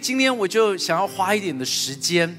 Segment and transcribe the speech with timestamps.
[0.00, 2.38] 今天我就想要花一点的时间，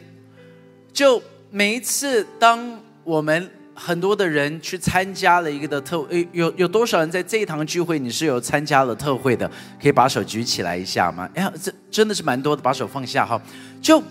[0.91, 1.21] 就
[1.51, 9.49] 每一次当我们很多的人去参加了一个的特，诶，有有多少人在这一堂聚会你是有参加了特会的？
[9.79, 11.29] 可以把手举起来一下吗？
[11.35, 13.39] 哎呀，这真的是蛮多的，把手放下哈。
[13.79, 14.01] 就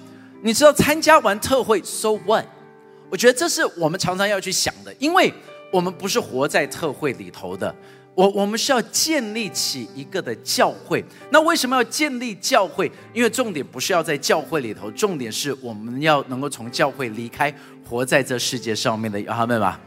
[0.42, 2.46] 你知道参加完特会，so what？
[3.10, 5.32] 我觉得这是我们常常要去想的，因为
[5.73, 7.74] 我们不是活在特会里头的。
[8.20, 12.92] 我我们是要建立起一个的教会，那为什么要建立教会？
[13.15, 17.51] 因为重点不是要在教会里头，重点是我们要能够从教会离开，
[17.88, 19.80] 活在这世界上面的他们吧。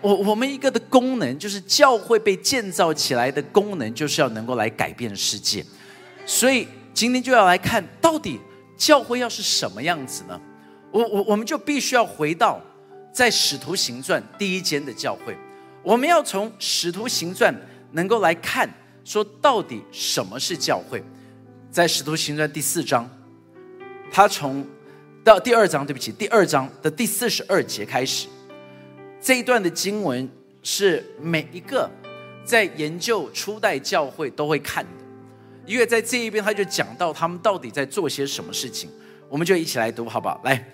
[0.00, 5.66] 我我们一个的功能就是教会被建造起来的功能，就是要能够来改变世界。
[6.24, 8.38] 所以今天就要来看到底
[8.76, 10.40] 教会要是什么样子呢？
[10.92, 12.60] 我我我们就必须要回到
[13.12, 15.36] 在使徒行传第一间的教会。
[15.82, 17.52] 我们要从《使徒行传》
[17.90, 18.72] 能够来看，
[19.04, 21.02] 说到底什么是教会？
[21.70, 23.08] 在《使徒行传》第四章，
[24.10, 24.64] 他从
[25.24, 28.28] 到第二章，对不起，第二章的第四十二节开始，
[29.20, 30.28] 这一段的经文
[30.62, 31.90] 是每一个
[32.44, 34.90] 在研究初代教会都会看的，
[35.66, 38.88] 因为在这一边他就讲到他们到底在做些什么事情，
[39.28, 40.40] 我们就一起来读好不好？
[40.44, 40.64] 来，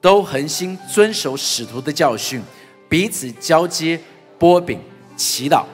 [0.00, 2.40] 都恒心遵守使徒的教训，
[2.88, 4.00] 彼此交接。
[4.42, 4.80] 波饼
[5.14, 5.64] 祈祷，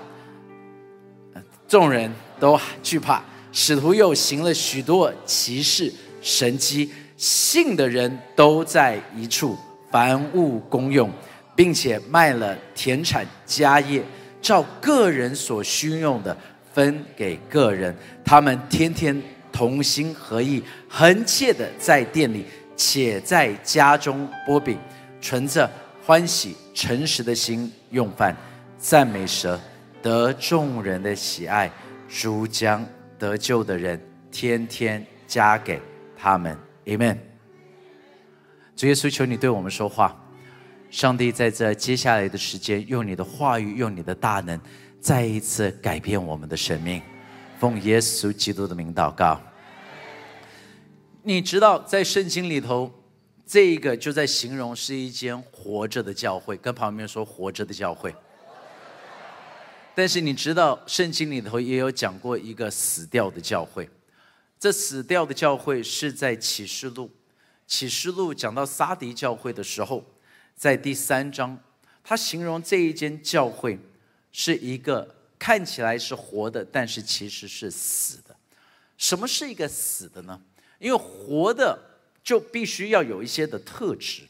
[1.67, 3.25] 众人都惧怕。
[3.51, 9.57] 使徒又行了许多奇事神迹，信的人都在一处，
[9.91, 11.11] 凡物公用，
[11.57, 14.03] 并且卖了田产家业，
[14.43, 16.37] 照个人所需用的
[16.75, 17.97] 分给个人。
[18.23, 19.19] 他们天天
[19.51, 22.45] 同心合意，恒切的在店里，
[22.77, 24.79] 且在家中波饼，
[25.23, 25.71] 存着
[26.05, 28.37] 欢喜诚实的心用饭。
[28.79, 29.59] 赞美神，
[30.01, 31.71] 得众人的喜爱，
[32.09, 32.87] 主将
[33.19, 34.01] 得救的人
[34.31, 35.83] 天天加给
[36.17, 36.57] 他们。
[36.87, 37.19] Amen。
[38.77, 40.17] 主耶稣，求你对我们说话。
[40.91, 44.59] 上帝在这接下来的时间，用你的话语，用你的大能，
[45.01, 47.03] 再一次改变我们的生命。
[47.59, 49.41] 奉耶稣基督的名祷告。
[51.25, 52.91] 你知道，在圣经里头，
[53.45, 56.57] 这一个就在形容是一间活着的教会。
[56.57, 58.15] 跟旁边说，活着的教会。
[59.99, 63.91] 但是你知道，圣经里头也有讲过一个死掉的教会。
[64.57, 67.11] 这死掉的教会是在启示录，
[67.67, 70.05] 启示录讲到撒迪教会的时候，
[70.55, 71.59] 在第三章，
[72.05, 73.77] 他形容这一间教会
[74.31, 78.37] 是一个看起来是活的，但是其实是死的。
[78.97, 80.41] 什么是一个死的呢？
[80.79, 81.77] 因为活的
[82.23, 84.23] 就必须要有一些的特质，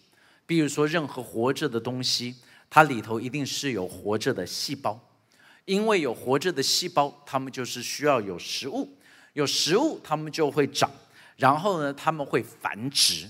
[0.47, 2.37] 比如说任何活着的东西，
[2.71, 4.99] 它里头一定是有活着的细胞。
[5.69, 8.97] 因为有活着的细胞，它们就是需要有食物，
[9.35, 10.91] 有食物它们就会长，
[11.37, 13.29] 然后呢，它们会繁殖。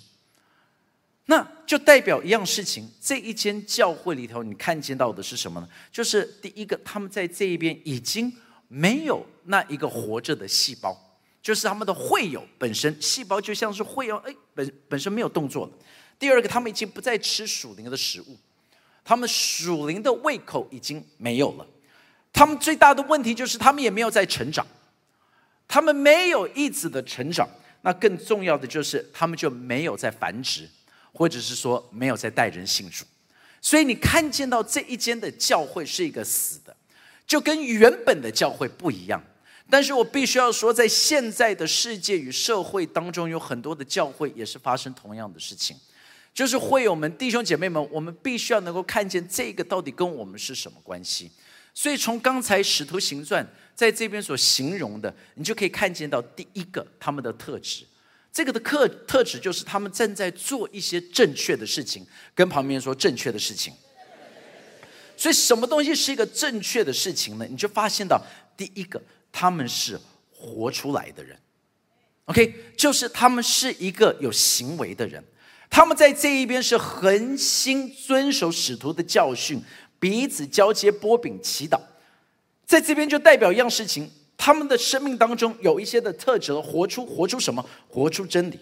[1.26, 5.68] 那就代表一样事情，这一间教会里头，你看见到的是什么呢？
[5.90, 8.32] 就是第一个，他们在这一边已经
[8.68, 10.96] 没有那一个活着的细胞，
[11.42, 15.72] 就是他们的会有本身细胞就像是会有，哎，本本身没有动作了。
[16.20, 18.38] 第二个，他们已经不再吃属灵的食物，
[19.04, 21.66] 他们属灵的胃口已经没有了。
[22.32, 24.66] 他们最大的问题就是，他们也没有在成长，
[25.66, 27.48] 他们没有一直的成长。
[27.82, 30.68] 那更重要的就是，他们就没有在繁殖，
[31.12, 33.04] 或者是说没有在带人信主。
[33.60, 36.76] 所以你看见到这一间的教会是一个死的，
[37.26, 39.22] 就跟原本的教会不一样。
[39.70, 45.76] 但是我必须要说，在现在的世界与社会当中，有很多的教会也是发生同样的事情，
[46.32, 51.30] 就是会友们、弟兄姐妹们，我们必须要能够看见这个到底跟我们是什么关系。
[51.74, 57.84] 所以从刚才使徒行传在这边所形容的，你就可以看见到第一个他们的特质。
[58.32, 63.72] 这个的特特质就是他们正在做一些正确的事情，跟旁边说正确的事情。
[65.16, 67.46] 所以什么东西是一个正确的事情呢？
[67.48, 68.20] 你就发现到
[68.56, 69.02] 第一个，
[69.32, 69.98] 他们是
[70.30, 71.36] 活出来的人。
[72.26, 75.24] OK，就是他们是一个有行为的人。
[75.70, 79.60] 他们在这一边是恒心遵守使徒的教训。
[79.98, 81.80] 彼此交接波饼祈祷，
[82.66, 87.64] 在这边就代表一样事情，他们的生命当中有一些的特质，活出活出什么？
[87.88, 88.60] 活出真理。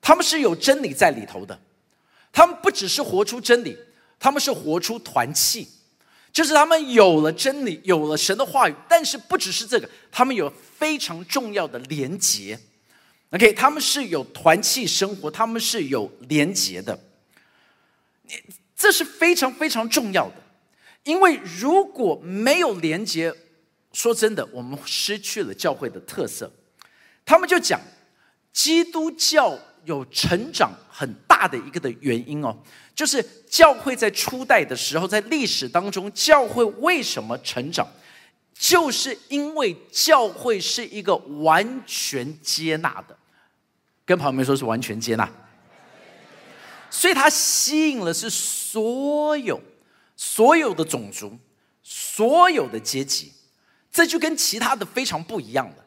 [0.00, 1.58] 他们是有真理在里头的，
[2.32, 3.76] 他们不只是活出真理，
[4.18, 5.68] 他们是活出团契，
[6.32, 12.58] 就是他们有了真理，有了神的话语，但是不只是这个，他们有非常重要的连结。
[13.30, 16.98] OK，他们是有团契生活，他们是有连结的。
[18.22, 18.34] 你
[18.80, 20.36] 这是非常非常重要的，
[21.04, 23.30] 因为如果没有连接，
[23.92, 26.50] 说真的，我们失去了教会的特色。
[27.26, 27.78] 他们就讲，
[28.54, 32.56] 基督教有成长很大的一个的原因哦，
[32.94, 37.86] 就是教会在初代的时候，在历史当中，教会为什么成长，
[38.54, 43.14] 就是因为教会是一个完全接纳的，
[44.06, 45.30] 跟朋友们说是完全接纳，
[46.90, 49.60] 所以它吸引了是所有
[50.16, 51.38] 所有的种族，
[51.82, 53.32] 所有的阶级，
[53.90, 55.84] 这就跟其他的非常不一样了。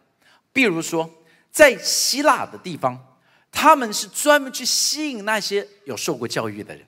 [0.51, 1.09] 比如说，
[1.51, 3.07] 在希腊的地方。
[3.55, 6.83] 他们是专门去吸引那些有受过教育的人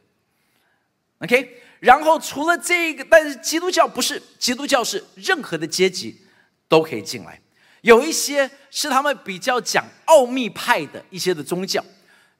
[1.20, 1.62] ，OK。
[1.80, 6.20] 然后除了这个，但是基督教不是，基督教是任何的阶级
[6.68, 7.40] 都可以进来。
[7.82, 11.86] 有一些是他们比较讲奥秘派的一些的宗教，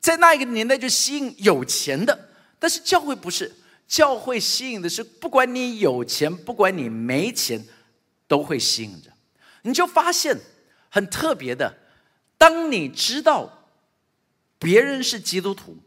[0.06, 2.30] 在那一个年代就吸引有钱的，
[2.60, 3.52] 但是教会不是，
[3.88, 7.66] 教会吸引的是不管你有钱，不管你没钱，
[8.28, 9.10] 都会吸引着。
[9.64, 10.40] 你就发现
[10.90, 11.76] 很特别的，
[12.38, 13.52] 当你知道。
[14.58, 15.78] 别人是基督徒，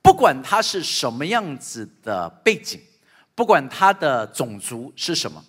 [0.00, 2.80] 不管他是什么样子的背景，
[3.34, 5.44] 不管他的种族是什么，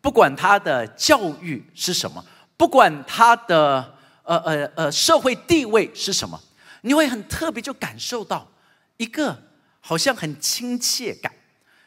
[0.00, 2.24] 不管他的教育是什么，
[2.56, 3.94] 不管他的
[4.24, 6.38] 呃呃呃社会地位是什么，
[6.82, 8.50] 你会很特别就感受到
[8.96, 11.32] 一个好像很亲切感。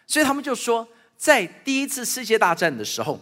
[0.07, 3.19] 所以他们就说，在第一次世界大战的时候，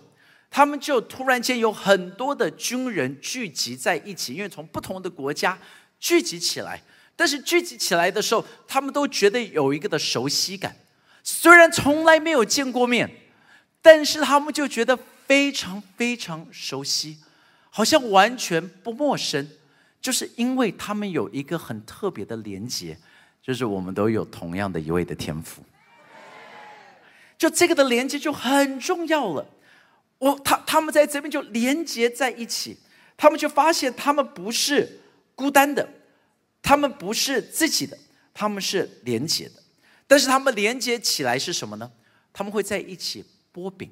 [0.50, 5.58] 他们就突然间有很多的军人聚集在一起，因为从不同的国家
[6.00, 6.82] 聚集起来。
[7.16, 10.76] 但是聚集起来的时候，他们都觉得有一个的熟悉感，
[11.22, 13.10] 虽然从来没有见过面，
[13.82, 17.18] 但是他们就觉得非常非常熟悉，
[17.70, 19.48] 好像完全不陌生，
[20.02, 22.98] 就是因为他们有一个很特别的连接，
[23.42, 25.64] 就是我们都有同样的一位的天赋，
[27.38, 29.46] 就这个的连接就很重要了。
[30.18, 32.78] 我他他们在这边就连接在一起，
[33.16, 35.00] 他们就发现他们不是
[35.36, 35.88] 孤单的。
[36.62, 37.98] 他们不是自己的，
[38.34, 39.64] 他们是连接的，
[40.06, 41.90] 但是他们连接起来是什么呢？
[42.34, 43.24] 他们会在一起
[43.54, 43.90] 剥饼，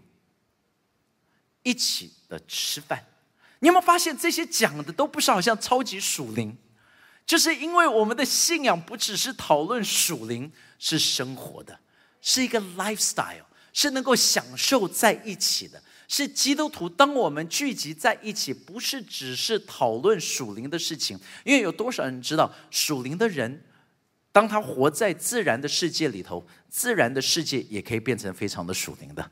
[1.63, 3.01] 一起的吃饭。
[3.59, 6.55] 你有没有发现这些讲的都不是好像超级属灵？
[7.25, 11.77] 就是因为我们的信仰不只是讨论属灵，是生活的，
[12.21, 13.43] 是一个 lifestyle，
[13.73, 15.81] 是能够享受在一起的。
[16.07, 23.61] 是基督徒，当我们聚集在一起，不是只是讨论属灵的事情，因为有多少人知道属灵的人，
[24.31, 29.29] 当他活在自然的世界里头，自然的世界也可以变成非常的属灵的。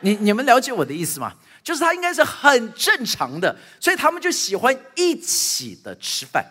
[0.00, 1.34] 你你们了解我的意思吗？
[1.62, 6.44] 就是他应该是很正常的，所以他们就喜欢一起的吃饭，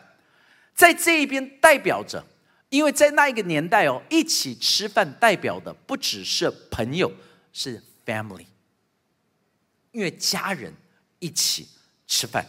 [0.73, 2.25] 在这一边代表着，
[2.69, 7.11] 因为在那一个年代哦，一起吃饭代表的不只是朋友，
[7.51, 8.45] 是 family。
[9.91, 10.73] 因为家人
[11.19, 11.67] 一起
[12.07, 12.45] 吃饭，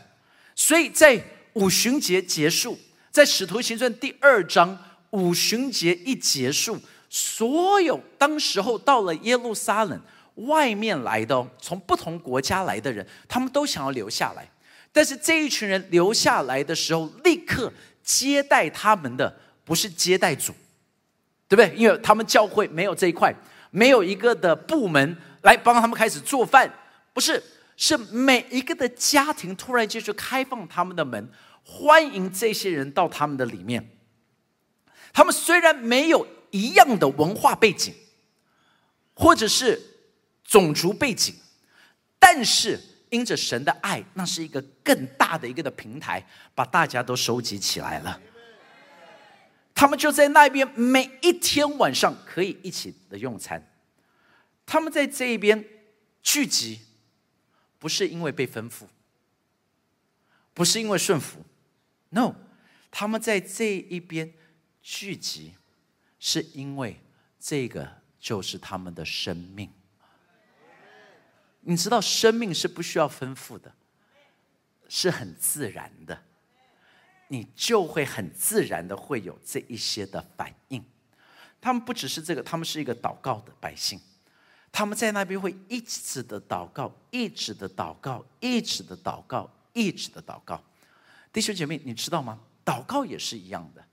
[0.54, 1.20] 所以在
[1.54, 2.78] 五旬节结束，
[3.10, 4.78] 在使徒行传第二章
[5.10, 6.80] 五旬节一结束，
[7.10, 10.00] 所有当时候到了耶路撒冷
[10.36, 14.48] 外面来的，从不同国家来的人，他们都想要留下来。
[14.92, 19.34] 但是这一群人留下来的时候，立刻接待他们的
[19.64, 20.52] 不是接待组，
[21.48, 21.74] 对不对？
[21.76, 23.34] 因为他们教会没有这一块，
[23.70, 26.70] 没有一个的部门来帮他们开始做饭。
[27.14, 27.42] 不是，
[27.76, 31.30] 是每一个的家庭突然间就开放他们的门，
[31.62, 33.90] 欢迎这些人到他们的里面。
[35.12, 37.94] 他们虽然没有一样的文化背景，
[39.14, 39.91] 或者是
[40.52, 41.34] 种族背景，
[42.18, 42.78] 但是
[43.08, 46.22] 因着神的爱，那是一个更大的一个的平台，
[46.54, 48.20] 把大家都收集起来了。
[49.74, 53.66] 他们就在那边每一天晚上可以一起的用餐。
[54.66, 55.64] 他们在这一边
[56.22, 56.80] 聚集。
[57.78, 58.84] 不是因为被吩咐，
[60.54, 61.44] 不是因为顺服
[62.10, 62.32] ，no，
[62.92, 64.32] 他们在这一边
[64.80, 65.54] 聚集，
[66.20, 67.00] 是因为
[67.40, 67.90] 这个
[68.20, 69.68] 就是他们的生命。
[71.62, 73.72] 你知道，生命是不需要吩咐的，
[74.88, 76.22] 是很自然的，
[77.28, 80.84] 你就会很自然的会有这一些的反应。
[81.60, 84.00] 他们不只是这个，他们是一个祷告的百姓。
[84.72, 90.62] 他们在那边会一直的祷告，一直的祷告，一直的祷告，一直的祷告。
[91.32, 92.40] 弟兄姐妹，你知道吗？
[92.64, 93.84] 祷告也是一样的。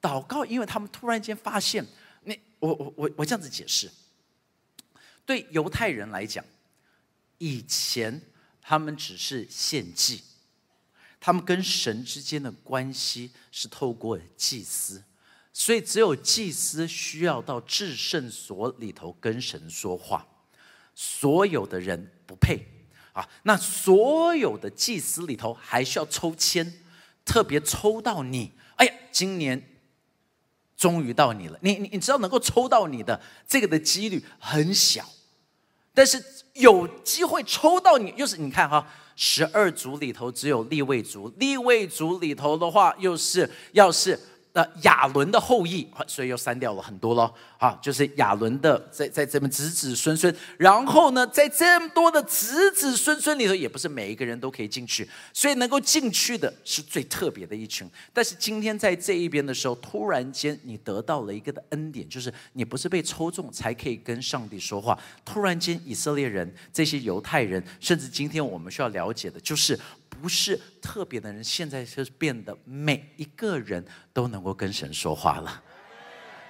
[0.00, 1.84] 祷告，因为他们突然间发现，
[2.24, 3.90] 那我我我我这样子解释。
[5.24, 6.44] 对犹太人来讲，
[7.42, 8.22] 以前
[8.60, 10.22] 他们只是献祭，
[11.18, 15.02] 他们跟神之间的关系是透过祭司。
[15.52, 20.24] 所以，只有祭司需要到至圣所里头跟神说话，
[20.94, 22.64] 所有的人不配
[23.12, 23.28] 啊。
[23.42, 26.72] 那所有的祭司里头还需要抽签，
[27.24, 29.80] 特别抽到你，哎呀，今年
[30.76, 31.58] 终于到你了。
[31.60, 35.06] 你你你知道能够抽到你的这个的几率很小，
[35.94, 36.22] 但是
[36.54, 44.18] 有机会抽到你，就是你看哈，十二组里头只有立位组，立位组里头的话又是要是。
[44.54, 47.32] 那亚伦的后裔，所以又删掉了很多咯。
[47.56, 57.88] 啊，就是亚伦的在在这边子子孙孙，然后呢，在这么多的子子孙孙里头，也不是每一个人都可以进去，所以能够进去的是最特别的一群。
[58.12, 64.98] 但是今天在这一边的时候，突然间你得到了一个的恩典，就是你不是被抽中才可以跟上帝说话。
[65.24, 69.78] 突然间，以色列人、这些犹太人，甚至今天我们需要了解的，就是。
[70.22, 75.60] 不是特别的人，现在是变得每一个人都能够跟神说话了，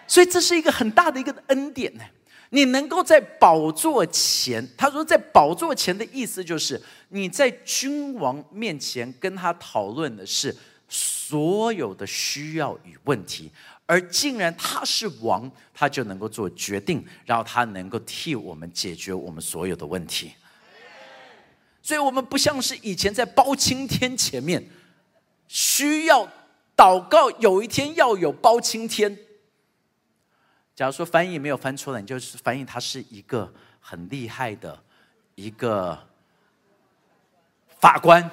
[0.06, 2.04] 所以这是一个很大的一个恩典呢。
[2.50, 10.54] 你能够在宝座前，他说在宝座前的意思就是你在君王面前跟他讨论的是
[10.86, 13.50] 所有的需要与问题，
[13.86, 20.32] 而竟然他是王，他就能够做决定，然后他能够替我们解决我们所有的问题。
[21.82, 24.64] 所以我们不像是以前在包青天前面
[25.48, 26.26] 需要
[26.76, 29.18] 祷告，有一天要有包青天。
[30.74, 34.82] 假如说翻译没有翻出来，你就是翻译他是一个很厉害的
[35.34, 35.98] 一个
[37.78, 38.30] 法官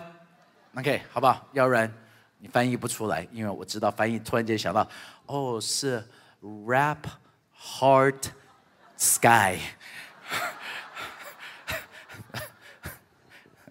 [0.76, 1.46] ，OK，好不好？
[1.52, 1.92] 要不然
[2.38, 4.88] 你翻译不出来，因为我知道翻译突然间想到，
[5.26, 6.08] 哦，是
[6.42, 7.00] Rap
[7.60, 8.30] Heart
[8.96, 9.58] Sky。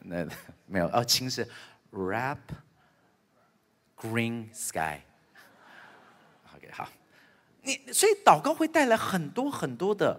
[0.08, 0.26] 那
[0.66, 1.46] 没有哦，青是
[1.92, 2.38] rap
[3.94, 5.00] green sky。
[6.56, 6.88] OK，好，
[7.60, 10.18] 你所以祷告会带来很多很多的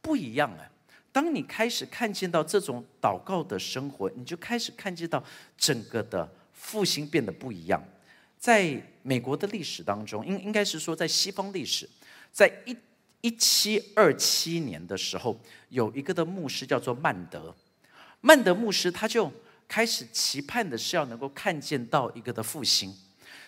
[0.00, 0.70] 不一样啊。
[1.10, 5.22] 当你开始看见到这种祷告的生活，你就开始看见到
[5.56, 7.82] 整个的复兴变得不一样。
[8.38, 11.88] 在美国的历史当中，应应该是说在西方历史，
[12.30, 12.76] 在一
[13.22, 15.36] 一七二七年的时候，
[15.70, 17.52] 有一个的牧师叫做曼德。
[18.28, 19.32] 曼德牧师他就
[19.66, 22.94] 开始期盼的是要能够看见到一个的复兴，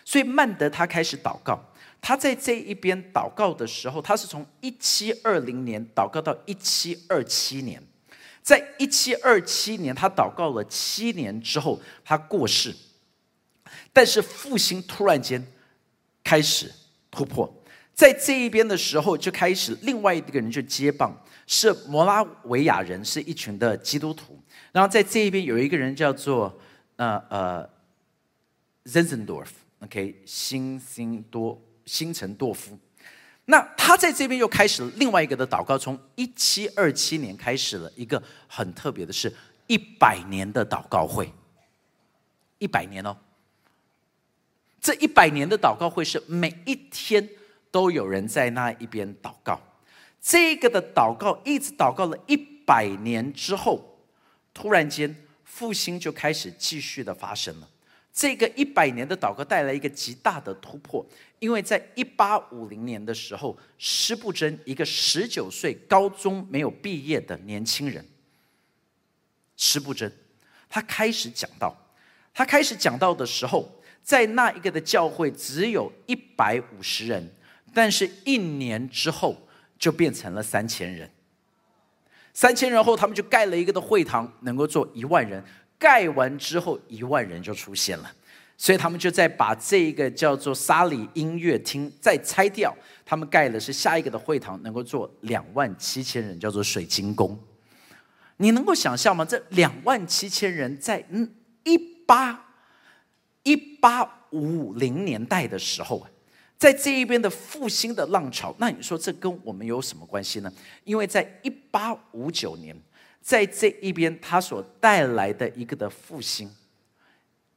[0.03, 1.63] 所以曼德他开始祷告。
[2.01, 7.79] 他在这一边祷告的时候，他是从一七二零年祷告到一七二七年，
[8.41, 12.75] 在一七二七年他祷告了七年之后，他过世。
[13.93, 15.45] 但是复兴突然间
[16.23, 16.71] 开始
[17.11, 24.40] 突破，在这一边的时候就开始另外一个人就接棒，是摩拉维亚人，是一群的基督徒。
[24.71, 26.57] 然后在这一边有一个人叫做
[26.95, 27.69] 呃呃
[28.85, 32.77] z e n z e n d o r f o k 辛辛多辛城多夫。
[33.45, 39.33] 那他在这边又开始了另外一个的祷告，从一七二七年开始了一个很特别的是，
[39.67, 41.33] 一百年的祷告会，
[42.59, 43.17] 一百年哦。
[44.79, 47.27] 这一百年的祷告会是每一天
[47.71, 49.59] 都有人在那一边祷告，
[50.21, 53.90] 这个的祷告一直祷告了一百年之后。
[54.61, 57.67] 突然间，复兴就开始继续的发生了。
[58.13, 61.03] 这个一百年的祷告带来一个极大的突破，
[61.39, 68.05] 因为在一八五零年的时候，施布真一个十九岁高中没有毕业的年轻人，
[69.57, 70.11] 施布真，
[70.69, 71.75] 他开始讲道。
[72.33, 77.33] 他开始讲道的时候，在那一个的教会只有一百五十人，
[77.73, 79.35] 但是一年之后
[79.79, 81.09] 就变成了三千人。
[82.33, 85.43] 三千人后，他们就盖了一个的会堂，能够坐一万人。
[85.77, 88.11] 盖完之后，一万人就出现了，
[88.55, 92.71] 所以他们就在把这一个叫做沙里音乐厅再拆掉。
[93.03, 97.35] 他们盖的是下一个的会堂，能够坐两万七千人，叫做水晶宫。
[98.37, 99.25] 你能够想象吗？
[99.25, 101.27] 这两万七千人在嗯
[101.63, 102.53] 一八
[103.41, 106.10] 一八五零年代的时候啊。
[106.61, 110.53] 在这一边的复兴的浪潮，那你说这跟我们有什么关系呢？
[110.83, 112.79] 因为在一八五九年，
[113.19, 116.55] 在这一边它所带来的一个的复兴，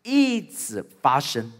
[0.02, 1.52] 一直发生，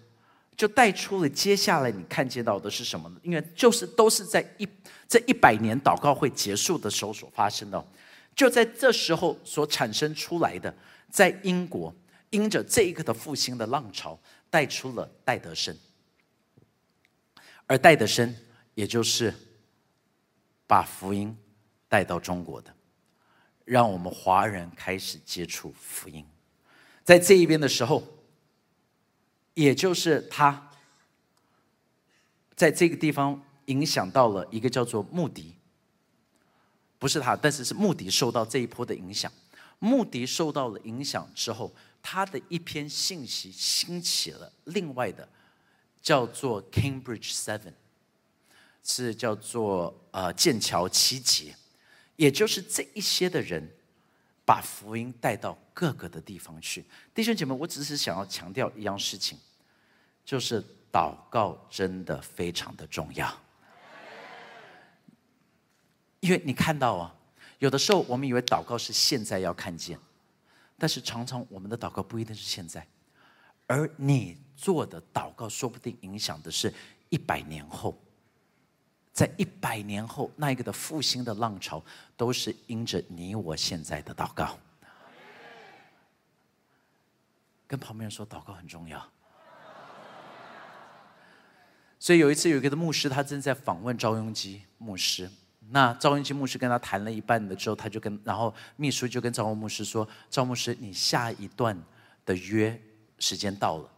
[0.56, 3.16] 就带出了接下来你看见到的是什么呢？
[3.22, 4.66] 因为就是都是在一
[5.06, 7.86] 这一百年祷告会结束的时候所发生的，
[8.34, 10.74] 就在这时候所产生出来的，
[11.10, 11.94] 在英国
[12.30, 15.76] 因着这一个的复兴的浪潮，带出了戴德生。
[17.66, 18.34] 而戴德生，
[18.74, 19.34] 也就是
[20.66, 21.36] 把福音
[21.88, 22.74] 带到中国的，
[23.64, 26.24] 让我们华人开始接触福音。
[27.02, 28.02] 在这一边的时候，
[29.54, 30.70] 也就是他
[32.54, 35.54] 在这个地方影响到了一个叫做穆迪，
[36.98, 39.30] 不是他，但是是穆迪受到这一波的影响。
[39.78, 45.28] 穆迪受到了影响之后，他的一篇信息兴起了另外的，
[46.04, 47.72] 叫做 Cambridge Seven，
[48.82, 51.56] 是叫做呃剑桥七杰，
[52.16, 53.66] 也就是这一些的人，
[54.44, 56.84] 把福音带到各个的地方去。
[57.14, 59.38] 弟兄姐妹，我只是想要强调一样事情，
[60.26, 63.34] 就是祷告真的非常的重要，
[66.20, 67.16] 因为你看到啊，
[67.60, 69.98] 有的时候我们以为祷告是现在要看见。
[70.76, 72.86] 但是常常我们的祷告不一定是现在，
[73.66, 76.72] 而你做的祷告说不定影响的是
[77.08, 77.96] 一百年后，
[79.12, 81.82] 在一百年后那一个的复兴的浪潮，
[82.16, 84.58] 都是因着你我现在的祷告。
[87.66, 89.04] 跟旁边人说祷告很重要。
[91.98, 95.30] 所以有一次有一个的牧师，他正在访问赵雍基牧师。
[95.70, 101.80] 那赵文基牧师跟他谈了一半的之后，他就跟然后秘书就跟赵牧师说：“赵牧师，你下一段
[102.26, 102.78] 的约
[103.18, 103.90] 时间到了。”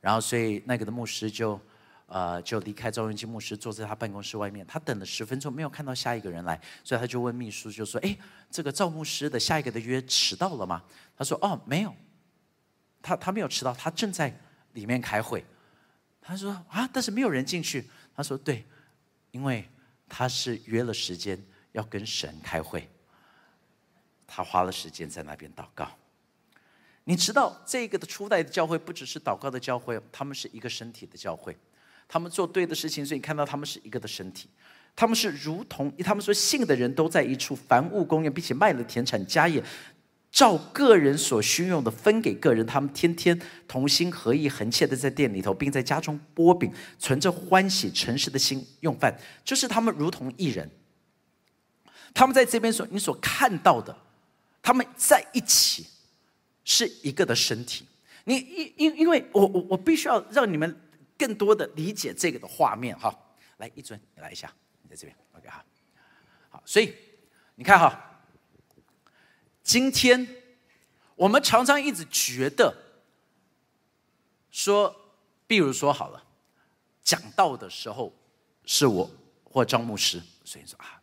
[0.00, 1.60] 然后所以那个的牧师就
[2.06, 4.66] 呃就离开赵文基牧师，坐在他办公室外面。
[4.66, 8.16] 他等了十分钟，没有看到下一个人来，所以他就问秘书就说：“哎，
[8.50, 10.82] 这个赵牧师的下一个的约迟到了吗？”
[11.16, 11.94] 他说：“哦，没有，
[13.02, 14.34] 他他没有迟到，他正在
[14.72, 15.44] 里面开会。”
[16.20, 18.64] 他说：“啊，但是没有人进去。”他说：“对，
[19.30, 19.68] 因为。”
[20.12, 21.40] 他是约了时间
[21.70, 22.90] 要跟神开会，
[24.26, 25.88] 他花了时间在那边祷告。
[27.10, 31.56] 你知道这个的初代的教会不只是祷告的教会，他们是一个身体的教会，
[32.06, 34.48] 他们做对的事情，所以你看到他们是一个的身体。
[34.94, 39.60] 他们是如同他们说信的人都在一处，凡物公用，并且卖了田产家业。
[40.30, 43.36] 照个人所需用的分给个人，他们天天
[43.66, 49.12] 同心合意、恒切的在店里头，并在家中剥饼，存着欢喜诚实的心用饭，
[49.44, 50.70] 就是他们如同一人。
[52.14, 53.96] 他们在这边所你所看到的，
[54.62, 55.84] 他们在一起
[56.70, 57.84] 是一个的身体。
[58.22, 60.80] 你因因因为我我我必须要让你们
[61.18, 63.12] 更多的理解这个的画面哈。
[63.56, 65.64] 来，一尊，你来一下，你在这边，OK 哈。
[66.48, 66.94] 好，所以
[67.56, 68.06] 你看哈。
[69.64, 70.26] 今天，
[71.16, 72.74] 我们常常一直觉得，
[74.50, 74.94] 说，
[75.46, 76.24] 比如说好了，
[77.02, 78.12] 讲道的时候
[78.64, 79.10] 是我
[79.44, 81.00] 或张牧师，所以说啊，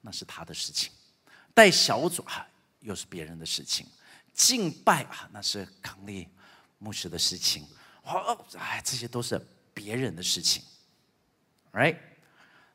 [0.00, 0.90] 那是他的事情；
[1.52, 2.46] 带小组啊，
[2.80, 3.86] 又是别人的事情；
[4.34, 6.28] 敬拜啊，那是康利
[6.78, 7.66] 牧师的事情。
[8.02, 9.40] 哦，哎，这些都是
[9.72, 10.62] 别人的事情
[11.72, 11.98] ，right？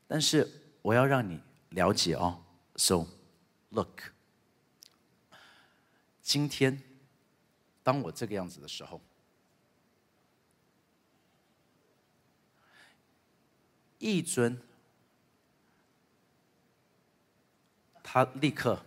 [0.07, 0.49] 但是
[0.81, 2.43] 我要让你了解哦
[2.77, 3.05] ，so
[3.69, 4.01] look。
[6.21, 6.81] 今天，
[7.83, 9.01] 当我这个样子的时候，
[13.97, 14.59] 一尊，
[18.01, 18.83] 他立刻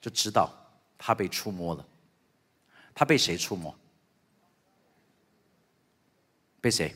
[0.00, 0.61] 就知道
[1.04, 1.84] 他被触摸了。
[2.94, 3.74] 他被谁触摸？
[6.60, 6.94] 被谁？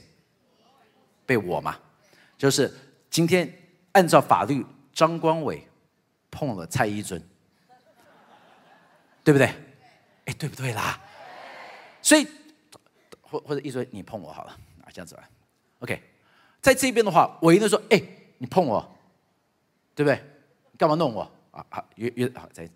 [1.27, 1.77] 被我嘛？
[2.39, 2.73] 就是
[3.11, 3.53] 今天
[3.93, 5.67] 按照法律，张光伟
[6.31, 7.21] 碰了蔡一尊。
[9.25, 9.47] 对不对？
[10.27, 11.01] 哎，对不对啦？
[12.01, 12.25] 所以，
[13.21, 14.53] 或或者一说你碰我好了
[14.85, 15.29] 啊，这样子吧。
[15.81, 16.01] OK，
[16.63, 18.01] 在这边的话，我一定说，哎，
[18.39, 18.97] 你碰我，
[19.97, 20.23] 对不对？
[20.79, 21.67] 干嘛弄我啊？
[21.69, 22.71] 好，约约好，再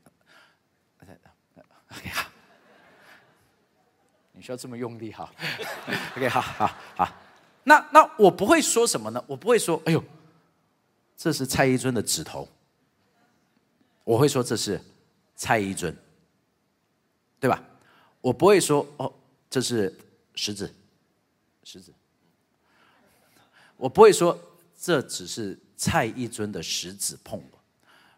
[1.92, 2.28] OK 好。
[4.32, 5.30] 你需要这么用力哈？
[6.16, 7.16] OK，好好好。
[7.64, 9.22] 那那我不会说什么呢？
[9.26, 10.02] 我不会说，哎呦，
[11.16, 12.48] 这是蔡一尊的指头。
[14.04, 14.80] 我会说这是
[15.36, 15.96] 蔡一尊。
[17.38, 17.62] 对吧？
[18.20, 19.10] 我不会说哦，
[19.48, 19.98] 这是
[20.34, 20.70] 食指，
[21.64, 21.90] 食指。
[23.78, 24.38] 我不会说
[24.78, 27.58] 这只是蔡一尊的食指碰我。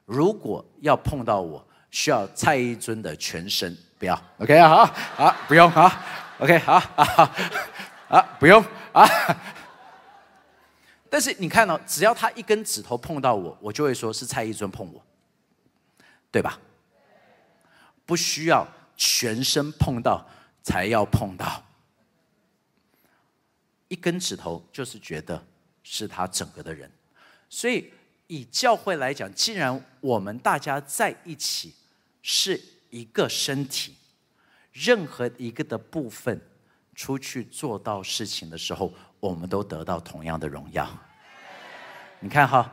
[0.04, 4.20] 如果要碰到我，需要蔡一尊的全身，不要。
[4.38, 6.04] OK 啊，好，好，不用啊。
[6.40, 7.36] OK，好啊，
[8.08, 8.60] 啊，不用
[8.92, 9.08] 啊。
[11.08, 15.00] 但是你看到，只要他一根指头碰到我，我就会说是蔡一尊碰我，
[16.32, 16.58] 对吧？
[18.04, 18.66] 不需要。
[18.94, 20.24] 全身碰到
[20.62, 21.60] 才要碰到，
[23.88, 25.42] 一根指头就是觉得
[25.82, 26.88] 是他整个的人，
[27.48, 27.92] 所以
[28.28, 31.74] 以教会来讲，既然我们大家在一起
[32.22, 33.96] 是一个身体，
[34.72, 36.40] 任何一个的部分
[36.94, 40.88] 出去做到事情的时候，我们都得到同样的荣耀。
[42.20, 42.72] 你看哈，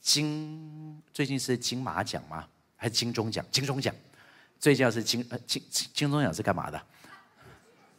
[0.00, 2.48] 金最近是金马奖吗？
[2.76, 3.44] 还是金钟奖？
[3.50, 3.94] 金钟奖。
[4.58, 6.80] 最近要是金呃金金钟奖是干嘛的？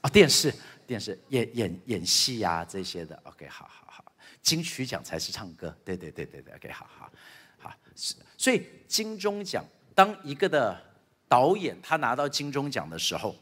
[0.02, 0.54] 哦，电视
[0.88, 3.20] 电视演演演戏呀这些的。
[3.24, 5.76] OK，好好好，金曲奖才是唱歌。
[5.84, 7.12] 对对对对对，OK，好好
[7.58, 7.74] 好。
[7.96, 9.64] 是所以金钟奖，
[9.96, 10.82] 当一个的
[11.28, 13.36] 导演他拿到金钟奖的时候。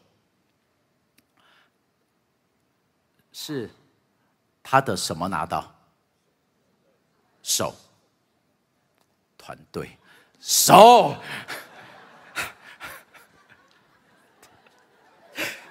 [3.34, 3.70] 是
[4.62, 5.74] 他的什么拿到？
[7.42, 7.74] 手。
[9.38, 9.98] 团队，
[10.42, 11.16] 手。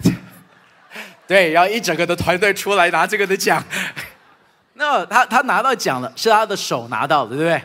[1.29, 3.63] 对，然后一整个的团队出来拿这个的奖，
[4.73, 7.63] 那他他拿到奖了，是他的手拿到的，对不对？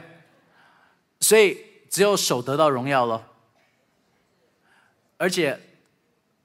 [1.22, 1.65] 所以。
[1.90, 3.32] 只有手得到荣耀了，
[5.18, 5.60] 而且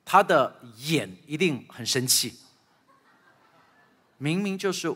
[0.04, 2.38] 他的眼一定很生气。
[4.18, 4.88] 明明就是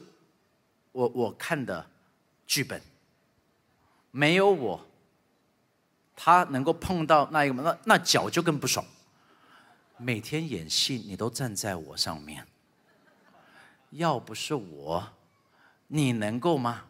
[0.92, 1.86] 我我看的
[2.46, 2.80] 剧本，
[4.10, 4.86] 没有我，
[6.14, 8.84] 他能够碰到那一个那那脚就更不爽。
[9.96, 12.46] 每天演戏，你都站在我上面。
[13.90, 15.12] 要不是我，
[15.86, 16.84] 你能够吗？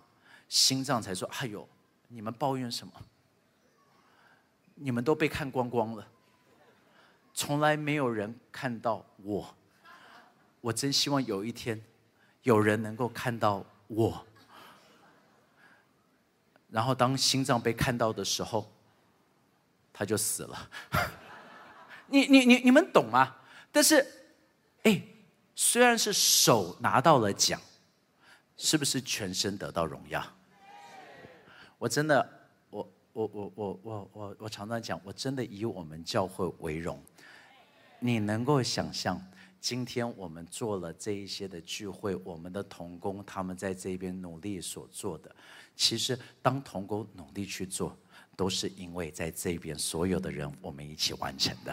[0.48, 1.68] 心脏才说：“哎呦，
[2.08, 2.92] 你们抱怨什么？
[4.74, 6.06] 你们都被看光光了，
[7.32, 9.54] 从来没有人看到我。
[10.60, 11.80] 我真希望有一天，
[12.42, 14.26] 有人能够看到我。
[16.70, 18.70] 然后当心脏被看到的时候，
[19.92, 20.70] 他就死了。
[22.08, 23.36] ”你你你你们懂吗？
[23.72, 24.06] 但是，
[24.82, 25.02] 哎，
[25.54, 27.60] 虽然是手拿到了奖，
[28.56, 30.22] 是不是全身得到荣耀？
[31.78, 32.43] 我真的，
[33.14, 37.02] 我我我我我我常常讲，我真的以我们教会为荣。
[38.00, 39.18] 你能够想象，
[39.60, 45.34] 今天我们做了这一些的聚会，我们的童工他们在这边努力所做的，
[45.76, 47.96] 其实当童工努力去做。
[48.36, 51.72] 都是因为在这边所有的人，我们一起完成的。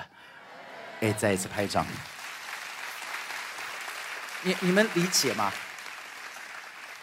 [1.00, 1.84] 哎，再一次拍掌。
[4.44, 5.52] 你你们理解吗？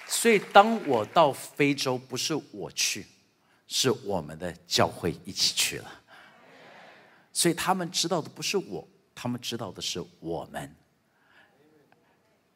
[0.07, 3.05] 所以当我到非洲，不是我去，
[3.68, 5.88] 是我们的教会一起去了。
[7.33, 10.74] 所以他们知道的不是我，他们知道的是我们。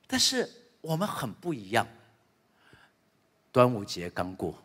[0.09, 1.87] 但是我们很不一样。
[3.53, 4.59] 端午节刚过。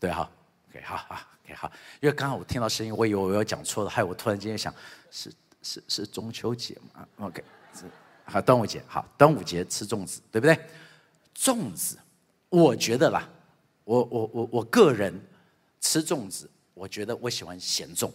[0.00, 0.30] 对哈
[0.68, 4.74] ，OK，好好，OK，好，因为刚好我听到声音，我以为我要讲错了，害我突然间想，
[5.10, 7.42] 是是是中秋节嘛？OK，
[8.24, 10.58] 好，端午节，好，端午节吃粽子，对不对？
[11.34, 11.98] 粽子，
[12.50, 13.26] 我觉得啦，
[13.86, 15.18] 我我我我个人
[15.80, 18.10] 吃粽子，我觉得我喜欢咸粽，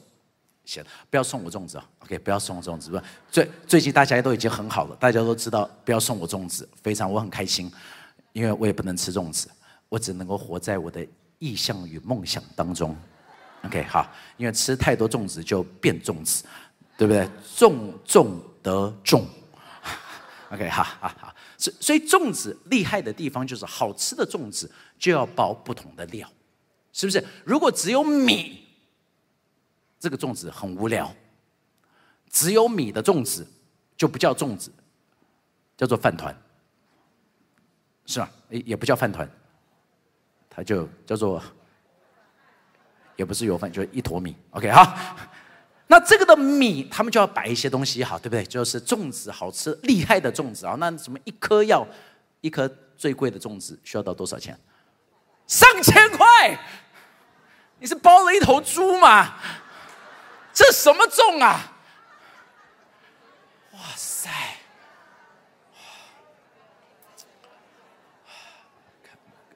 [0.63, 7.71] 咸，不要送我粽子啊，OK，不要送我粽子，不，最最近大家都已经很好了，大家都知道不要送我粽子，非常我很开心，
[8.33, 9.49] 因为我也不能吃粽子，
[9.89, 11.03] 我只能够活在我的。
[11.43, 12.95] 意向与梦想当中
[13.63, 14.07] ，OK，好，
[14.37, 16.43] 因为吃太多粽子就变粽子，
[16.95, 17.27] 对不对？
[17.55, 19.25] 重重得重，
[20.53, 21.35] OK，好好好，
[21.69, 26.27] 所以粽子厉害的地方就是好吃的粽子就要包不同的料，
[26.91, 27.23] 是不是？
[27.45, 28.65] 如果只有米，
[29.99, 31.13] 这个粽子很无聊，
[32.29, 33.47] 只有米的粽子
[33.95, 34.71] 就不叫粽子，
[35.77, 36.35] 叫做饭团，
[38.07, 38.31] 是吧？
[38.49, 39.29] 也也不叫饭团。
[40.53, 41.41] 它就叫做，
[43.15, 44.35] 也不是油饭，就是一坨米。
[44.49, 44.83] OK，好，
[45.91, 48.45] 那这个的米，他们就要摆一些东西，好，对不对？
[48.45, 50.73] 就是粽子，好吃厉害的粽子啊。
[50.79, 51.85] 那什么一颗要
[52.39, 52.65] 一颗
[52.97, 54.57] 最贵的粽子，需要到多少钱？
[55.47, 56.57] 上千块！
[57.77, 59.33] 你是包了一头猪吗？
[60.53, 61.73] 这什么粽啊？
[63.73, 64.29] 哇塞！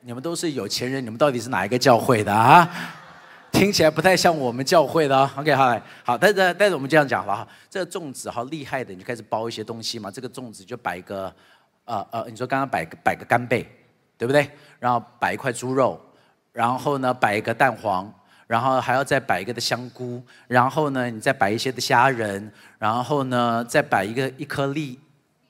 [0.02, 2.70] 你们都是有钱人，你们到底是哪一个教会的啊？
[3.56, 5.18] 听起来不太像我们教会的。
[5.38, 10.12] OK，好来，好，但是但是我们这样讲了哈，这个粽子好厉害的，你就开始包一些东西嘛。
[10.12, 11.34] 这个粽子就摆个，
[11.86, 13.66] 呃呃，你说刚刚摆个摆个干贝，
[14.18, 14.52] 对不对？
[14.78, 15.98] 然后摆一块猪肉，
[16.52, 18.14] 然后呢摆一个蛋黄，
[18.46, 25.00] 然后还要再摆一个的香菇，然后呢你再摆一些的虾仁，然后呢再摆一个一颗栗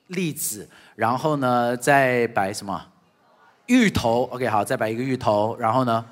[0.06, 2.80] 栗子，然后呢再摆什么？
[3.66, 6.04] 芋头，OK，好，再摆一个芋头，然后呢，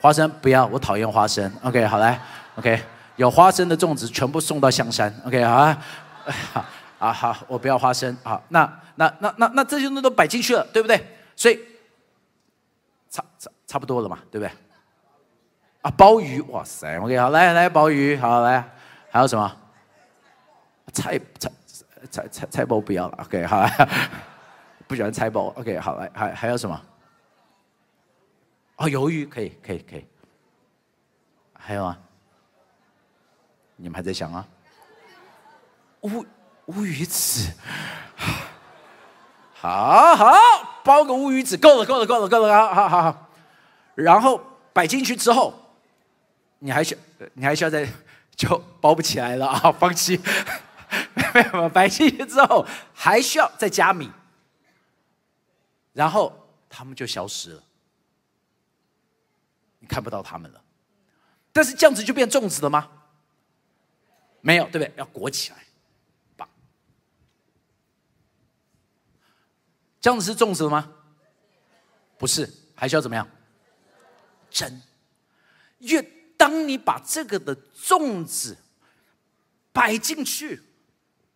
[0.00, 2.20] 花生不要，我讨厌花生，OK，好来
[2.56, 2.82] ，OK，
[3.16, 5.84] 有花生的粽子全部送到香山，OK，好啊，
[6.98, 8.60] 啊好，我不要花生，好，那
[8.94, 11.04] 那那那那这些东西都摆进去了，对不对？
[11.36, 11.58] 所以
[13.10, 14.50] 差差差不多了嘛，对不对？
[15.82, 18.64] 啊，鲍鱼，哇塞，OK，好来来鲍鱼，好来，
[19.10, 19.56] 还有什么？
[20.92, 21.50] 菜菜
[22.10, 23.66] 菜菜菜包不要了，OK，好。
[24.88, 26.80] 不喜欢菜包，OK，好来，还还有什么？
[28.80, 30.06] 哦，鱿鱼可以，可以，可以。
[31.52, 31.98] 还有啊？
[33.76, 34.48] 你们还在想啊？
[36.00, 36.24] 乌
[36.64, 37.52] 乌鱼子，
[39.52, 40.32] 好好
[40.82, 43.28] 包个乌鱼子，够了，够了，够了，够了，好好好好。
[43.94, 44.40] 然后
[44.72, 45.52] 摆进去之后，
[46.60, 46.96] 你还需
[47.34, 47.86] 你还需要再
[48.34, 50.18] 就包不起来了啊，放弃。
[51.34, 54.10] 没 有摆进去之后，还需要再加米，
[55.92, 56.32] 然后
[56.70, 57.62] 他们就消失了，
[59.80, 60.62] 你看不到他们了。
[61.52, 62.88] 但是这样子就变粽子了吗？
[64.40, 64.92] 没有，对不对？
[64.96, 65.58] 要裹起来，
[66.36, 66.48] 绑。
[70.00, 70.92] 这样子是粽子了吗？
[72.16, 73.28] 不是，还需要怎么样？
[74.50, 74.80] 蒸。
[75.80, 76.00] 越
[76.36, 78.56] 当你把这个的粽子
[79.72, 80.62] 摆进去，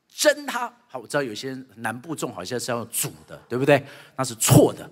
[0.09, 0.73] 蒸它。
[0.87, 3.85] 好，我知道有些南部粽好像是要煮的，对不对？
[4.17, 4.89] 那是错的。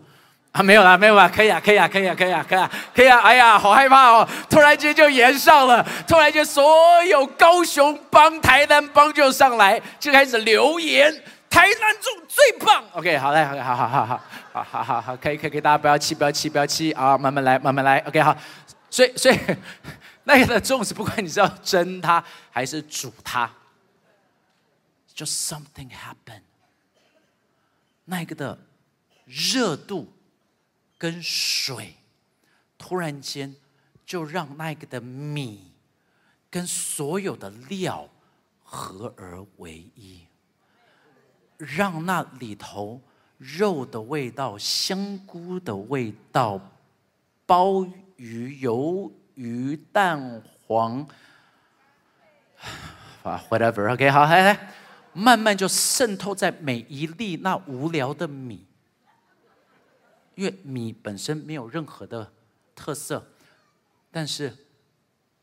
[0.53, 11.11] 啊，没有啦，没有啦，可以啊可以啊可以啊可以啊可以啊可以啊，哎呀，好害怕哦，突然间就延上了，突然间所有高雄帮，台南帮就上来，就开始留言，
[11.49, 14.21] 台南众最棒，OK 好嘞，好好好好好
[14.53, 18.37] 好好好好，可以可以可以，大家不要气不要气不要气，啊，慢慢来慢慢来，OK 好，
[18.91, 19.39] 所以所以
[20.25, 23.51] 那个的粽子不管你是要蒸它还是煮它
[25.17, 26.43] ，just something happened
[28.05, 28.59] 那一个的
[29.25, 30.13] 热度。
[31.03, 31.97] 跟水
[32.79, 33.53] 突然间
[34.07, 35.73] 就让那个的米
[36.49, 38.09] 跟所有的料
[38.63, 40.21] 合而为一，
[41.59, 43.01] 让那里头
[43.37, 46.61] 肉的味道、香菇的味道、
[47.47, 47.85] 鲍
[48.15, 51.05] 鱼、鱿鱼、蛋黄
[53.25, 54.73] 啊，whatever，OK，好，来来，
[55.13, 58.65] 慢慢就渗透在每一粒那无聊的米。
[60.43, 62.33] 因为米本身没有任何的
[62.75, 63.25] 特色，
[64.11, 64.53] 但是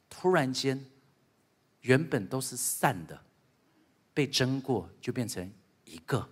[0.09, 0.85] 突然间，
[1.79, 3.17] 原本都是散的，
[4.13, 5.49] 被蒸过就变成
[5.85, 6.27] 一个，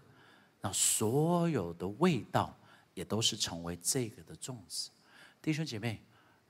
[0.60, 2.53] 那所有的味道
[2.93, 4.89] 也都是成为这个的粽子。
[5.41, 6.01] 弟兄姐妹，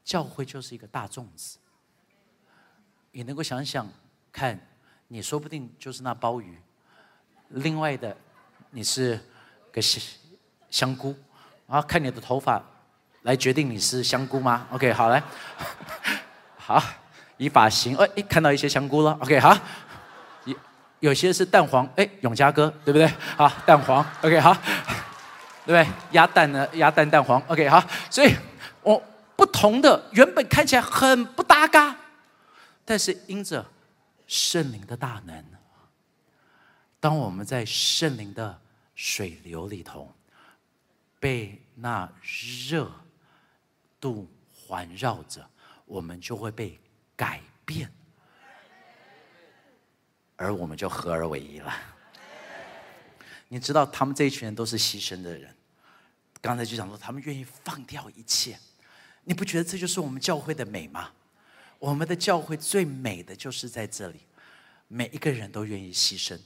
[0.04, 1.60] 教会就是一个大粽子，
[3.12, 3.88] 你能够想想
[4.32, 4.60] 看，
[5.08, 6.58] 你说不定就是那鲍鱼，
[7.50, 8.18] 另外的
[8.72, 9.20] 你是
[9.72, 10.02] 个香
[10.72, 11.16] 香菇。
[11.68, 12.62] 啊，看你的头发
[13.24, 15.22] 来决定你是香菇吗？OK，好来，
[16.56, 16.82] 好，
[17.36, 19.12] 以发型，哎，看到一些香菇了。
[19.22, 19.58] OK，好，
[20.46, 20.56] 有
[21.02, 23.06] 有些是蛋黄，哎，永嘉哥，对不对？
[23.36, 24.54] 好，蛋黄，OK，好，
[25.66, 25.86] 对不对？
[26.12, 26.66] 鸭蛋呢？
[26.76, 27.84] 鸭蛋蛋黄，OK，好。
[28.10, 28.34] 所以，
[28.82, 29.04] 我
[29.36, 31.94] 不同的原本看起来很不搭嘎，
[32.86, 33.66] 但是因着
[34.26, 35.44] 圣灵的大能，
[37.02, 38.58] 当我们在圣灵的
[38.96, 40.14] 水流里头。
[41.20, 42.12] 被那
[42.70, 42.92] 热
[44.00, 45.50] 度环绕着，
[45.86, 46.80] 我们就会被
[47.16, 47.92] 改变，
[50.36, 51.74] 而我们就合而为一了。
[53.50, 55.56] 你知道，他们这一群人都是牺牲的人。
[56.42, 58.60] 刚才就讲说，他们愿意放掉一切。
[59.24, 61.12] 你不觉得这就是我们教会的美吗？
[61.80, 64.22] 我们的教会最美的就是在这里，
[64.88, 66.40] 每一个人都愿意牺牲。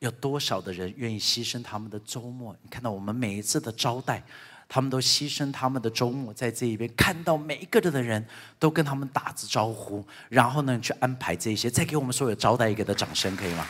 [0.00, 2.54] 有多少的人愿意牺牲他们的周末？
[2.62, 4.22] 你看到我们每一次的招待，
[4.68, 8.24] 他们都牺牲他们的周末在这一边，看到每一个人的人
[8.60, 13.66] 都跟他们打着招呼，然后呢去安排这些，再给我们所有招待一个的掌声，可以吗？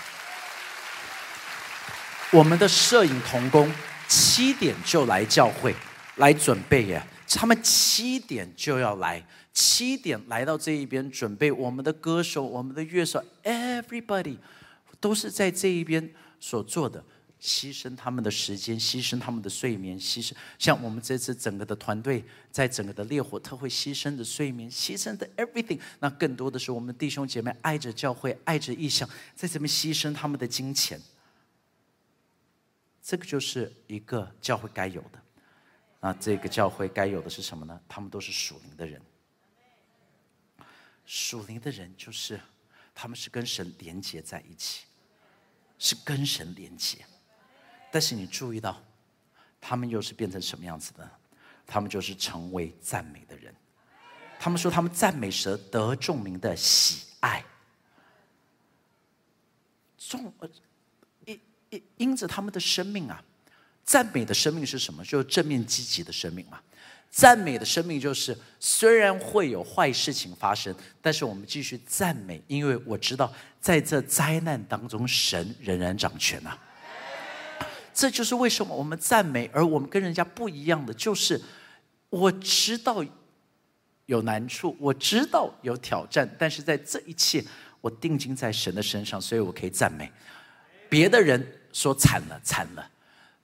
[2.30, 3.72] 我们的摄影童工
[4.06, 5.74] 七点就来教会
[6.16, 14.36] 来准备呀，他们七点就要来，七点来到这一边准备我们的歌手、我们的乐手，everybody。
[15.00, 17.04] 都是在这一边所做的，
[17.40, 25.80] 牺牲他们的时间，牺牲他们的睡眠，牺牲像我们这次整个的团队，在整个的烈火特会牺牲的睡眠，牺牲的 everything。
[26.00, 31.00] 那更多的是我们弟兄姐妹爱着教会，爱着意向，在这边牺牲他们的金钱。
[33.00, 35.22] 这个就是一个教会该有的。
[36.00, 37.80] 那这个教会该有的是什么呢？
[37.88, 39.00] 他们都是属灵的人。
[41.06, 42.38] 属灵的人就是
[42.94, 44.84] 他们是跟神连接在一起。
[45.78, 46.98] 是跟神连接，
[47.90, 48.82] 但是你注意到，
[49.60, 51.10] 他们又是变成什么样子的？
[51.66, 53.54] 他们就是成为赞美的人。
[54.40, 57.44] 他们说他们赞美蛇得众民的喜爱，
[59.96, 60.32] 众
[61.26, 63.22] 因因因着他们的生命啊，
[63.84, 65.04] 赞美的生命是什么？
[65.04, 66.60] 就是正面积极的生命嘛。
[67.10, 76.56] 赞美的生命就是，虽然会有坏事情发生，但是我们继续赞美，因为我知道在这灾难当中，神仍然掌权呐。
[77.92, 81.40] 这就是为什么我们赞美，而我们跟人家不一样的，就是
[82.10, 83.04] 我知道
[84.06, 87.44] 有难处，我知道有挑战，但是在这一切，
[87.80, 90.12] 我定睛在神的身上，所以我可以赞美。
[90.88, 92.90] 别的人说惨了，惨了。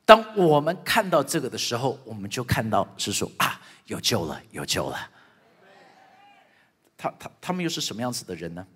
[0.05, 5.11] 当我们看到这个的时候，我们就看到是说啊，有救了，有救了。
[6.97, 8.67] 他他他们又是什么样子的人呢？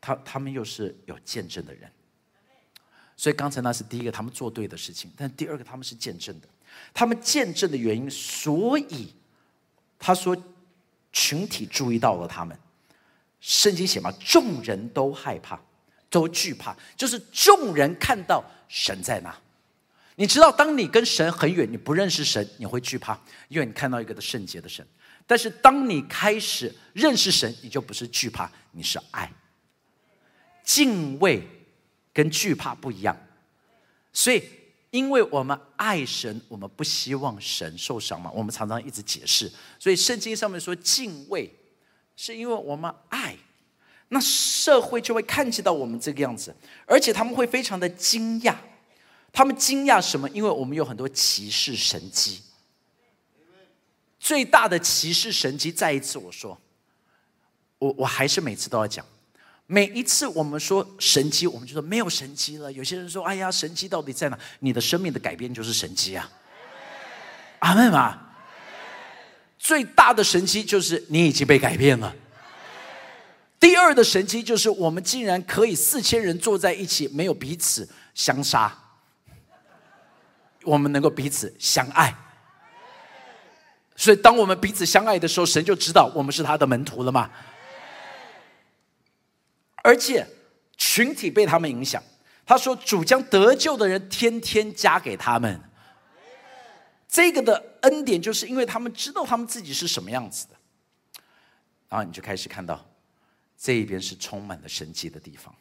[0.00, 1.90] 他他们又是有见证的人。
[3.16, 5.10] 所以刚才那是第一个，他们做对的事情。
[5.16, 6.48] 但第二个，他们是见证的。
[6.94, 9.12] 他们见证的原因，所以
[9.98, 10.36] 他说
[11.12, 12.56] 群体注意到了他们。
[13.40, 15.60] 圣经写嘛，众人都害怕，
[16.10, 19.36] 都惧怕，就是众人看到神在哪。
[20.18, 24.86] 你知道，当你跟神很远，你不认识神，你会惧怕，因为你看到一个圣洁的神。
[25.26, 29.32] 但是当你开始认识神，你就不是惧怕，你是爱、
[30.62, 31.42] 敬畏。
[32.10, 33.16] 跟惧怕不一样，
[34.12, 34.42] 所以
[34.90, 38.28] 因为我们爱神，我们不希望神受伤嘛。
[38.32, 41.48] 我们常常一直解释，所以圣经上面说敬畏，
[42.16, 43.36] 是因为我们爱，
[44.08, 46.52] 那社会就会看见到我们这个样子，
[46.86, 48.56] 而且他们会非常的惊讶。
[49.38, 50.28] 他们惊讶什么？
[50.30, 52.40] 因为我们有很多骑士神机，
[54.18, 55.70] 最大的骑士神机。
[55.70, 56.60] 再一次我说，
[57.78, 59.06] 我我还是每次都要讲。
[59.68, 62.72] 每一次我们说神迹，我们就说没有神迹了。
[62.72, 66.28] 有些人说：“哎呀，神迹到底在哪？”你的生命的改变就是神迹啊！
[67.60, 68.20] 阿门吗？
[69.56, 72.12] 最大的神迹就是你已经被改变了。
[73.60, 78.76] 第二的神迹就是我们竟然可以四千人坐在一起，没有彼此相杀，
[80.68, 82.14] 我们能够彼此相爱。
[83.96, 87.30] 所以，当我们彼此相爱的时候，神就知道我们是他的门徒了嘛。
[89.82, 90.26] 而且
[90.76, 92.02] 群体被他们影响，
[92.44, 95.60] 他说：“主将得救的人天天加给他们。”
[97.08, 100.54] 这个的恩典，就是因为他们知道他们自己是什么样子的。
[101.88, 102.84] 然后你就开始看到，
[103.56, 105.54] 这一边是充满了神迹的地方。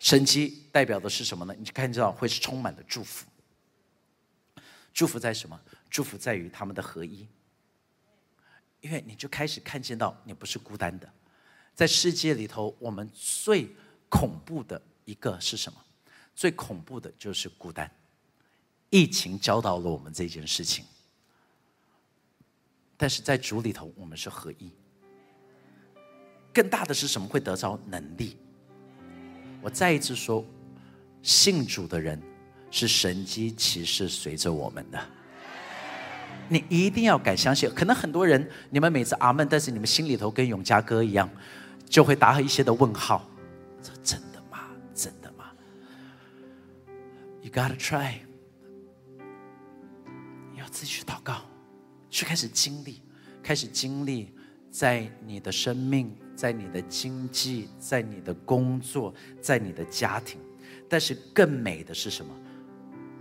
[0.00, 1.54] 神迹代表的是什么呢？
[1.56, 3.24] 你就看到会是充满了祝福。
[4.92, 5.60] 祝福在什么？
[5.88, 7.26] 祝福在于他们的合一。
[8.80, 11.08] 因为你就开始看见到，你不是孤单的。
[11.74, 13.68] 在世界里头，我们最
[14.08, 15.78] 恐怖的一个是什么？
[16.34, 17.90] 最恐怖的就是孤单。
[18.88, 20.84] 疫情教导了我们这件事情，
[22.96, 24.72] 但是在主里头，我们是合一。
[26.52, 27.28] 更大的是什么？
[27.28, 28.36] 会得着能力。
[29.62, 30.44] 我再一次说，
[31.22, 32.20] 信主的人
[32.70, 35.00] 是神机骑士随着我们的。
[36.48, 37.68] 你一定要敢相信。
[37.74, 41.28] 可能很多人，你们每次阿门，但是你们心里头跟永嘉哥一样。
[41.88, 43.28] 就会打一些的问号，
[43.82, 44.70] 这真的吗？
[44.94, 45.46] 真的吗
[47.42, 48.12] ？You gotta try，
[50.52, 51.42] 你要自己去祷告，
[52.08, 53.02] 去开始经历，
[53.42, 54.32] 开始经历，
[54.70, 60.40] 在你的生命，在你的经济，在你的工作，在你的家庭。
[60.88, 62.32] 但是更美的是什么？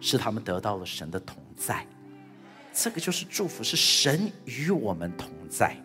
[0.01, 1.85] 是他们得到了神的同在，
[2.73, 5.75] 这个就是祝福，是神与我们同在。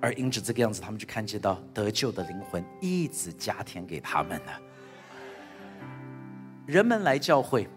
[0.00, 4.60] 而因着这个样子，他们就看见到得救的灵魂一直加添给他们了。
[6.66, 7.68] 人们来教会，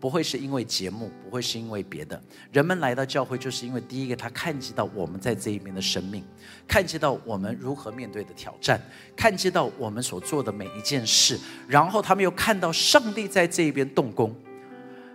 [0.00, 2.20] 不会是因为节目，不会是因为别的。
[2.50, 6.24] 人们来到教会，就是因为第一个，他看见到我们在这一边的生命，
[6.66, 8.80] 看见到我们如何面对的挑战，
[9.14, 14.34] 看见到我们所做的每一件事，然后他们又看到上帝在这一边动工，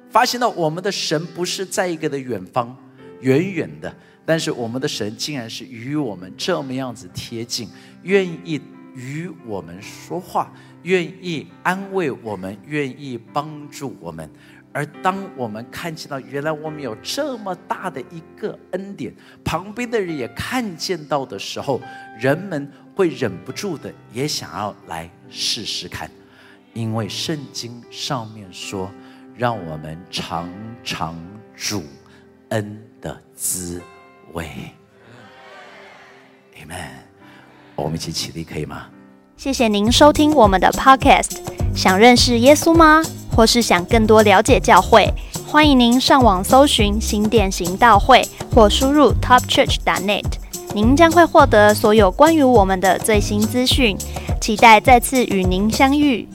[0.09, 2.77] 发现到我们的神不是在一个的远方，
[3.21, 3.93] 远远的。
[4.23, 7.67] 但是我们的神竟然是与我们这么样子贴近，
[8.03, 8.59] 愿意
[8.95, 14.27] 与我们说话，愿意安慰我们，愿意帮助我们。
[14.75, 21.79] 而当我们看见到原来我们有这么大的一个恩典，旁边的人也看见到的时候，
[22.19, 26.11] 人们会忍不住的也想要来试试看，
[26.73, 28.91] 因为圣经上面说，
[29.37, 30.49] 让我们尝
[30.83, 31.15] 尝
[31.55, 31.81] 主
[32.49, 33.81] 恩的滋。
[34.33, 34.49] 味
[36.57, 36.89] ，Amen，
[37.75, 38.89] 我们一起起立可以吗？
[39.37, 41.37] 谢谢您收听我们的 Podcast。
[41.73, 43.01] 想认识耶稣吗？
[43.35, 45.13] 或是想更多了解教会？
[45.45, 50.23] 欢迎您上网搜寻新店行道会，或输入 TopChurch.net，
[50.73, 53.97] 您将会获得所有关于我们的最新资讯。
[54.41, 56.27] 期待再次与您相遇。